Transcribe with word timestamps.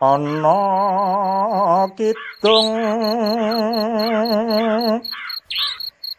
ana 0.00 1.88
kidung 1.96 2.76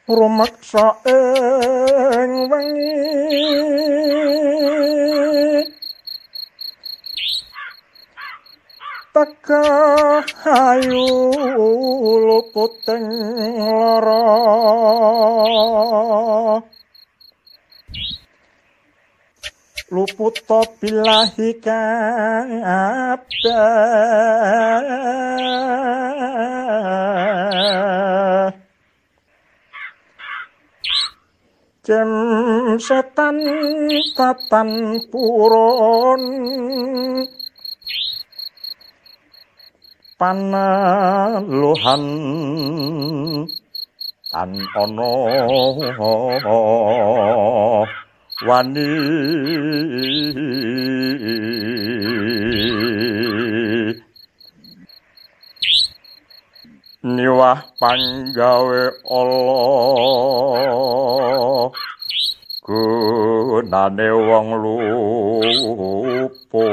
rumeksa 0.10 0.98
ing 1.06 2.50
wengi. 2.50 2.98
Teka 9.14 9.66
ayu 10.46 11.10
luputing 12.26 13.10
lara 13.70 14.26
luput 19.88 20.36
bilahi 20.80 21.56
kabeh 21.64 22.28
Jem 31.88 32.12
setan 32.84 33.40
tatan 34.12 35.00
puron. 35.08 36.20
Paneluhan 40.20 42.04
tan 44.28 44.52
ana 44.76 45.16
wani 48.48 48.88
niwah 57.04 57.60
panggawe 57.80 58.82
Allah. 59.20 60.52
Gunane 62.68 64.08
wong 64.28 64.48
lupa 64.64 66.68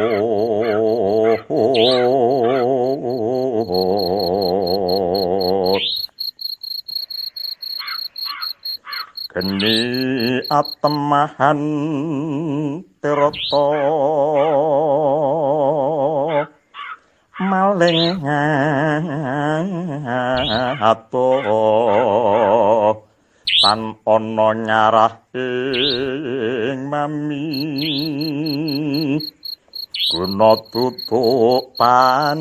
geni 9.34 10.38
atemahan 10.46 11.58
tirata 13.02 13.66
maling 17.42 18.22
ato 20.78 21.34
tan 23.58 23.98
ana 24.06 24.48
nyarah 24.54 25.14
ing 25.34 26.86
mami. 26.86 27.50
Guna 30.14 30.54
tutuk 30.70 31.74
pan 31.74 32.38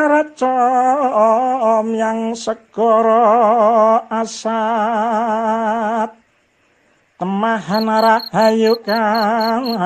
aracom 0.00 1.92
yang 1.92 2.32
segara 2.32 4.00
asat 4.08 6.19
temahan 7.20 7.84
rahayu 7.84 8.80
kang 8.80 9.76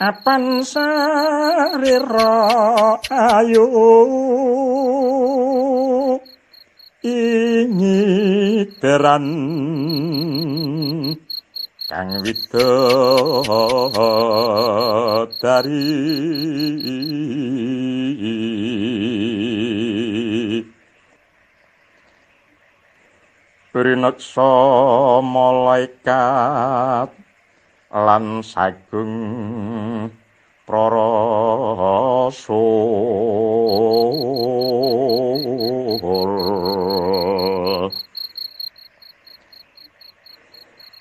apan 0.00 0.64
sarira 0.64 2.32
ayu 3.12 3.68
ingi 7.04 8.00
teran 8.80 9.28
kang 11.90 12.22
dari 15.42 15.90
Rinaksa 23.74 24.54
malaikat 25.18 27.10
lan 27.90 28.46
sagung 28.46 29.18
prarasul 30.62 32.50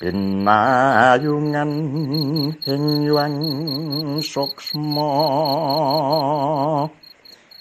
pinayungan 0.10 1.70
ing 2.66 3.06
yuang 3.06 3.38
suksma 4.26 5.14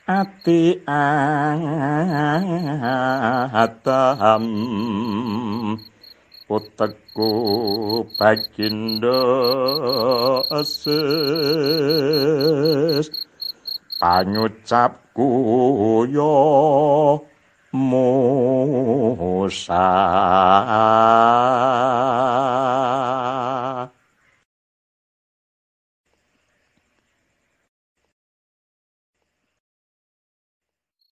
ati 0.08 0.80
atam 3.52 4.44
utekku 6.48 7.28
bagindo 8.16 9.20
asis 10.48 10.88
panyucapku 14.00 15.28
yo 16.08 16.32
Musa 17.68 18.56